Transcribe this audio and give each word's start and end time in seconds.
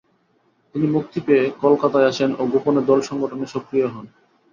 তিনি 0.75 0.87
মুক্তি 0.87 1.19
পেয়ে 1.19 1.45
কলকাতায় 1.61 2.09
আসেন 2.09 2.31
ও 2.35 2.43
গোপনে 2.53 2.81
দল 2.89 2.99
সংগঠনে 3.01 3.45
সক্রিয় 3.45 3.87
হন। 3.87 4.05